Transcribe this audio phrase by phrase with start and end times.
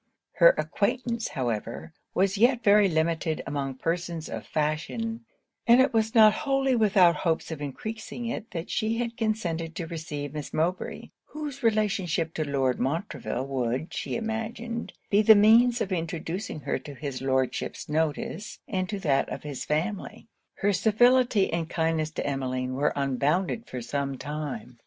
[0.37, 5.25] Her acquaintance, however, was yet very limited among persons of fashion;
[5.67, 9.85] and it was not wholly without hopes of encreasing it that she had consented to
[9.85, 15.91] receive Miss Mowbray, whose relationship to Lord Montreville would, she imagined, be the means of
[15.91, 20.27] introducing her to his Lordship's notice and to that of his family.
[20.55, 24.79] Her civility and kindness to Emmeline were unbounded for some time.